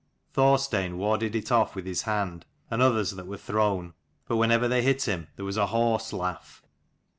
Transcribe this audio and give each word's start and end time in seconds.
Thorstein 0.33 0.97
warded 0.97 1.35
it 1.35 1.51
off 1.51 1.75
with 1.75 1.85
his 1.85 2.01
hand, 2.01 2.47
and 2.71 2.81
others 2.81 3.11
that 3.11 3.27
were 3.27 3.37
thrown: 3.37 3.93
but 4.27 4.37
whenever 4.37 4.67
they 4.67 4.81
hit 4.81 5.03
him 5.03 5.27
there 5.35 5.45
was 5.45 5.57
a 5.57 5.67
horse 5.67 6.11
laugh. 6.11 6.63